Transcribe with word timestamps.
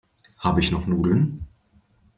Habe 0.39 0.61
ich 0.61 0.71
noch 0.71 0.87
Nudeln? 0.87 1.45